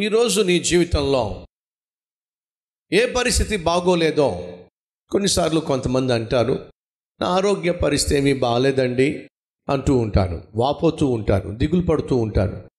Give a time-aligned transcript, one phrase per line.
[0.00, 1.46] ఈరోజు నీ జీవితంలో
[2.92, 4.58] ఏ పరిస్థితి బాగోలేదో
[5.10, 6.70] కొన్నిసార్లు కొంతమంది అంటారు
[7.20, 9.28] నా ఆరోగ్య పరిస్థితి ఏమీ బాగాలేదండి
[9.68, 12.70] అంటూ ఉంటారు వాపోతూ ఉంటారు దిగులు పడుతూ ఉంటారు.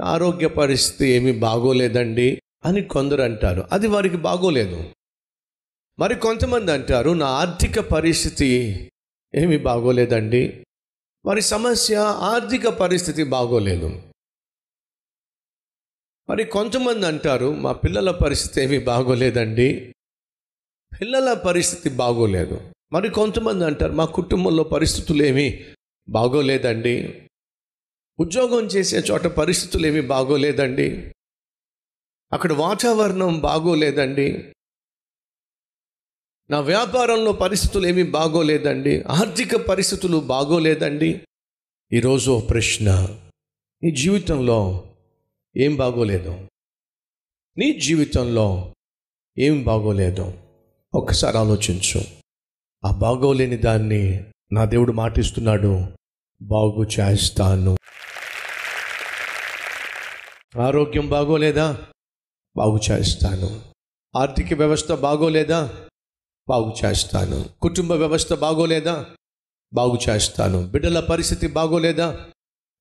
[0.00, 4.90] "నా ఆరోగ్య పరిస్థితి ఏమీ బాగోలేదండి అని కొందరు అంటారు అది వారికి బాగోలేదు.
[5.98, 8.90] మరి కొంతమంది అంటారు నా ఆర్థిక పరిస్థితి
[9.34, 10.64] ఏమీ బాగోలేదండి
[11.24, 14.02] వారి సమస్య ఆర్థిక పరిస్థితి బాగోలేదు.
[16.30, 19.94] మరి కొంతమంది అంటారు మా పిల్లల పరిస్థితి ఏమీ బాగోలేదండి.
[21.00, 22.72] పిల్లల పరిస్థితి బాగోలేదు.
[22.92, 25.64] మరి కొంతమంది అంటారు మా కుటుంబంలో పరిస్థితులు ఏమీ
[26.08, 27.22] బాగోలేదండి.
[28.20, 31.12] ఉద్యోగం చేసే చోట పరిస్థితులు ఏమీ బాగోలేదండి.
[32.32, 34.54] అక్కడ వాతావరణం బాగోలేదండి.
[36.50, 39.02] నా వ్యాపారంలో పరిస్థితులు ఏమీ బాగోలేదండి.
[39.02, 41.20] ఆర్థిక పరిస్థితులు బాగోలేదండి.
[41.92, 43.18] ఈరోజు ఓ ప్రశ్న.
[43.82, 44.86] నీ జీవితంలో
[45.56, 46.48] ఏం బాగోలేదు.
[47.58, 48.74] నీ జీవితంలో
[49.38, 50.38] ఏం బాగోలేదు?
[50.94, 52.00] ఒక్కసారి ఆలోచించు.
[52.86, 55.86] ఆ బాగోలేని దాన్ని నా దేవుడు మాటిస్తున్నాడు.
[56.42, 57.76] బాగు చేస్తాను.
[60.60, 61.88] ఆరోగ్యం బాగోలేదా?
[62.56, 63.62] బాగు చేస్తాను.
[64.16, 65.86] ఆర్థిక వ్యవస్థ బాగోలేదా?
[66.48, 67.44] బాగు చేస్తాను.
[67.62, 69.06] కుటుంబ వ్యవస్థ బాగోలేదా?
[69.74, 70.66] బాగు చేస్తాను.
[70.66, 72.30] బిడ్డల పరిస్థితి బాగోలేదా?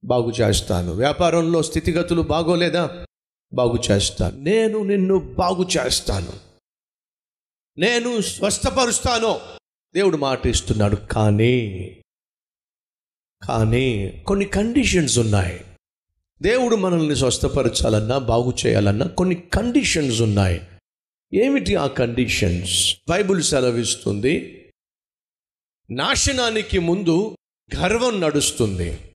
[0.03, 0.91] బాగు చేస్తాను.
[0.91, 3.05] వ్యాపారంలో స్థితిగతులు బాగోలేదా?
[3.53, 4.37] బాగు చేస్తాను.
[4.41, 6.33] నేను నిన్ను బాగు చేస్తాను.
[7.77, 9.39] నేను స్వస్థపరుస్తాను.
[9.93, 11.95] దేవుడు మాట ఇస్తున్నాడు కానీ
[13.47, 15.65] కానీ కొన్ని కండిషన్స్ ఉన్నాయి.
[16.41, 20.61] దేవుడు మనల్ని స్వస్థపరచాలన్నా బాగు చేయాలన్నా కొన్ని కండిషన్స్ ఉన్నాయి.
[21.33, 24.65] ఏమిటి ఆ కండిషన్స్ బైబుల్ సెలవిస్తుంది
[25.91, 27.35] నాశనానికి ముందు
[27.77, 29.08] గర్వం నడుస్తుంది.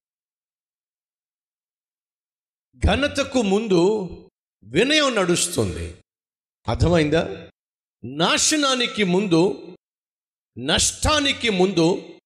[2.79, 4.09] ఘనతకు ముందు
[4.65, 5.97] వినయం నడుస్తుంది.
[6.69, 7.51] అర్థమైందా?
[8.05, 9.77] నాశనానికి ముందు
[10.59, 12.19] నష్టానికి ముందు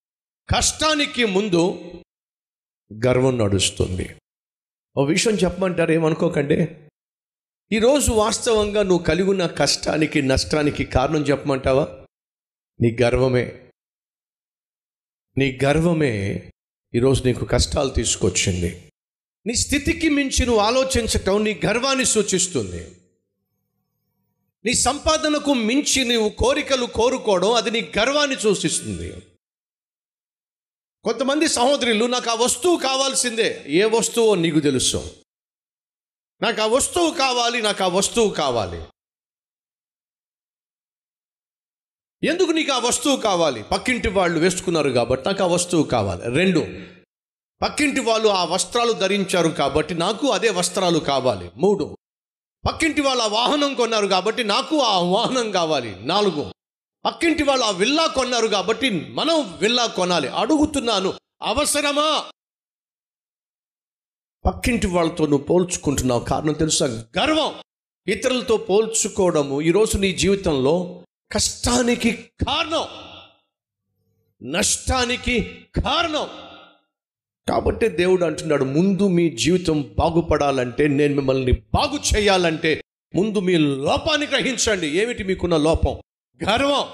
[0.55, 1.81] కష్టానికి ముందు
[3.07, 4.17] గర్వం నడుస్తుంది.
[4.97, 6.75] ఓ విషయం చెప్పమంటారు ఏమనుకోకండి?
[7.73, 12.07] ఈరోజు వాస్తవంగా నువ్వు కలిగి ఉన్న కష్టానికి నష్టానికి కారణం చెప్పమంటావా?
[12.81, 13.71] నీ గర్వమే.
[15.39, 16.51] నీ గర్వమే
[16.95, 18.88] ఈరోజు నీకు కష్టాలు తీసుకొచ్చింది.
[19.49, 22.97] నీ స్థితికి మించి నువ్వు ఆలోచించటం నీ గర్వాన్ని సూచిస్తుంది.
[24.65, 29.21] నీ సంపాదనకు మించి నీవు కోరికలు కోరుకోవడం అది నీ గర్వాన్ని సూచిస్తుంది.
[31.05, 35.17] కొంతమంది సహోదరులు నాకు ఆ వస్తువు కావాల్సిందే ఏ వస్తువో నీకు తెలుసు.
[36.43, 38.83] నాకు ఆ వస్తువు కావాలి నాకు ఆ వస్తువు కావాలి.
[42.27, 43.63] ఎందుకు నీకు ఆ వస్తువు కావాలి?
[43.63, 46.23] పక్కింటి వాళ్ళు వేసుకున్నారు కాబట్టి నాకు ఆ వస్తువు కావాలి.
[46.37, 46.98] రెండు
[47.63, 51.51] పక్కింటి వాళ్ళు ఆ వస్త్రాలు ధరించారు కాబట్టి నాకు అదే వస్త్రాలు కావాలి.
[51.57, 51.97] మూడు.
[52.69, 56.07] పక్కింటి వాళ్ళు ఆ వాహనం కొన్నారు కాబట్టి నాకు ఆ వాహనం కావాలి.
[56.07, 56.53] నాలుగు.
[57.05, 60.29] పక్కింటి వాళ్ళు ఆ విల్లా కొన్నారు కాబట్టి మనం విల్లా కొనాలి.
[60.29, 62.25] అడుగుతున్నాను అవసరమా?
[64.47, 66.25] పక్కింటి వాళ్ళతో నువ్వు పోల్చుకుంటున్నావు.
[66.25, 66.87] కారణం తెలుసా?
[66.87, 67.55] గర్వం.
[68.09, 71.03] ఇతరులతో పోల్చుకోవడము ఈరోజు నీ జీవితంలో
[71.33, 72.87] కష్టానికి కారణం.
[74.53, 76.48] నష్టానికి కారణం.
[77.49, 84.87] కాబట్టే దేవుడు అంటున్నాడు ముందు మీ జీవితం బాగుపడాలంటే నేను మిమ్మల్ని బాగు చేయాలంటే ముందు మీ లోపాన్ని గ్రహించండి.
[84.87, 86.01] ఏమిటి మీకున్న లోపం?
[86.49, 86.87] గర్వం.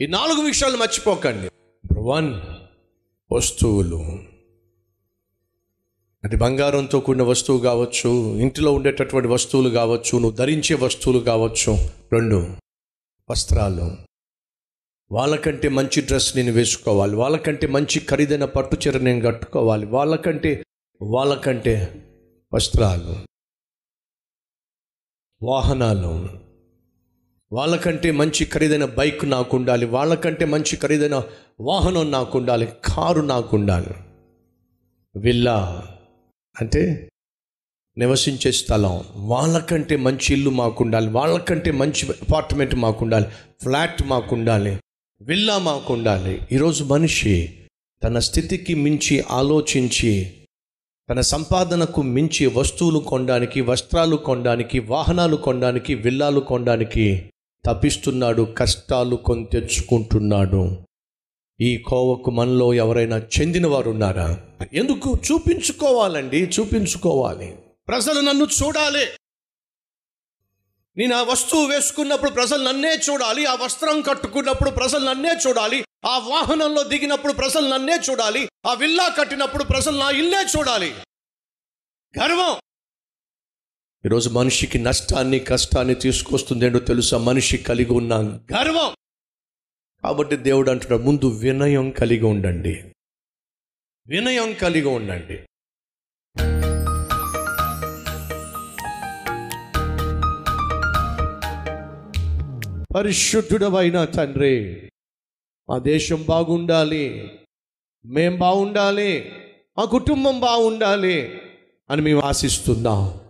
[0.00, 1.50] ఈ నాలుగు విషయాలు మర్చిపోకండి.
[2.00, 2.34] వన్
[3.32, 3.98] వస్తువులు.
[6.24, 11.76] అది బంగారంతో కూడిన వస్తువు కావచ్చు ఇంటిలో ఉండేటటువంటి వస్తువులు కావచ్చు నువ్వు ధరించే వస్తువులు కావచ్చు.
[12.12, 12.50] రెండు
[13.30, 14.11] వస్త్రాలు.
[15.12, 20.50] వాళ్ళకంటే మంచి డ్రెస్ నేను వేసుకోవాలి వాళ్ళకంటే మంచి ఖరీదైన పట్టుచీర నేను కట్టుకోవాలి వాళ్ళకంటే
[21.00, 21.74] వాళ్ళకంటే
[22.52, 23.14] వస్త్రాలు
[25.40, 26.12] వాహనాలు
[27.52, 31.16] వాళ్ళకంటే మంచి ఖరీదైన బైక్ నాకు ఉండాలి వాళ్ళకంటే మంచి ఖరీదైన
[31.60, 33.92] వాహనం నాకు ఉండాలి కారు నాకు ఉండాలి
[35.14, 35.56] విల్లా
[36.56, 36.82] అంటే
[37.96, 38.94] నివసించే స్థలం
[39.26, 43.28] వాళ్ళకంటే మంచి ఇల్లు మాకు ఉండాలి వాళ్ళకంటే మంచి అపార్ట్మెంట్ మాకు ఉండాలి
[43.62, 44.72] ఫ్లాట్ మాకు ఉండాలి
[45.26, 47.54] విల్లా మాకు ఉండాలి ఈరోజు మనిషి
[48.04, 50.30] తన స్థితికి మించి ఆలోచించి
[51.10, 57.30] తన సంపాదనకు మించి వస్తువులు కొనడానికి వస్త్రాలు కొనడానికి వాహనాలు కొనడానికి విల్లాలు కొనడానికి
[57.66, 60.76] తప్పిస్తున్నాడు కష్టాలు కొని తెచ్చుకుంటున్నాడు.
[61.60, 64.24] ఈ కోవకు మనలో ఎవరైనా చెందినవారున్నారా?
[64.24, 65.18] ఉన్నారా ఎందుకు?
[65.32, 67.54] చూపించుకోవాలండి చూపించుకోవాలి.
[67.88, 69.21] ప్రజలు నన్ను చూడాలి.
[70.96, 76.82] నేను ఆ వస్తువు వేసుకున్నప్పుడు ప్రజలు నన్నే చూడాలి ఆ వస్త్రం కట్టుకున్నప్పుడు ప్రజలు నన్నే చూడాలి ఆ వాహనంలో
[76.82, 80.90] దిగినప్పుడు ప్రజలు నన్నే చూడాలి ఆ విల్లా కట్టినప్పుడు ప్రజలు నా ఇల్లే చూడాలి.
[82.22, 82.60] గర్వం.
[84.04, 87.18] ఈరోజు మనిషికి నష్టాన్ని కష్టాన్ని తీసుకొస్తుంది ఏంటో తెలుసా?
[87.18, 88.14] మనిషి కలిగి ఉన్న
[88.52, 88.94] గర్వం.
[90.02, 92.92] కాబట్టి దేవుడు అంటున్నాడు ముందు వినయం కలిగి ఉండండి.
[94.06, 95.46] వినయం కలిగి ఉండండి.
[102.94, 104.90] పరిశుద్ధుడవైన తండ్రి.
[105.70, 107.30] మా దేశం బాగుండాలి.
[108.04, 109.32] మేం బాగుండాలి.
[109.78, 111.40] మా కుటుంబం బాగుండాలి
[111.90, 113.20] అని మేము ఆశిస్తున్నాం.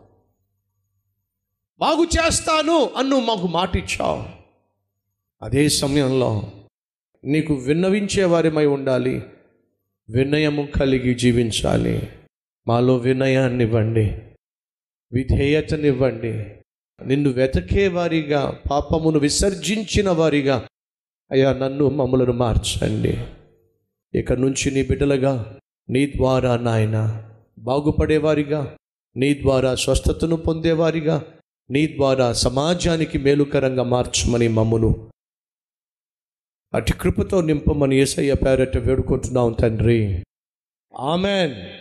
[1.79, 4.25] బాగు చేస్తాను అన్ను మాకు మాట ఇచ్చావు
[5.43, 6.53] అదే సమయంలో
[7.25, 9.23] నీకు విన్నవించే వారిమై ఉండాలి.
[10.11, 12.09] వినయము కలిగి జీవించాలి.
[12.69, 14.19] మాలో వినయాన్నివ్వండి.
[15.13, 16.62] విధేయతనివ్వండి.
[17.07, 20.67] నిన్ను వెతకే వారిగా పాపమును విసర్జించిన వారిగా.
[21.31, 23.25] అయ్యా నన్ను మమ్మలను మార్చండి.
[24.19, 25.59] ఇక నుంచి నీ బిడ్డలుగా
[25.89, 27.29] నీ ద్వారా నాయన
[27.59, 28.77] బాగుపడేవారిగా
[29.17, 31.25] నీ ద్వారా స్వస్థతను పొందేవారిగా
[31.71, 35.11] నీ ద్వారా సమాజానికి మేలుకరంగా మార్చమని మమ్మును
[36.75, 40.25] అటు కృపతో నింపమని ఏసయ్య పేరట వేడుకుంటున్నాం తండ్రి.
[40.99, 41.79] ఆమెన్.